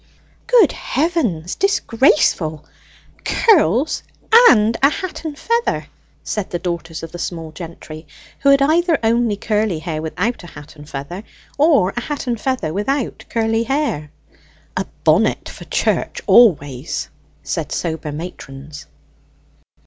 [0.47, 2.65] "Good heavens disgraceful!
[3.23, 4.01] Curls
[4.49, 5.89] and a hat and feather!"
[6.23, 8.07] said the daughters of the small gentry,
[8.39, 11.23] who had either only curly hair without a hat and feather,
[11.55, 14.09] or a hat and feather without curly hair.
[14.75, 17.09] "A bonnet for church always,"
[17.43, 18.87] said sober matrons.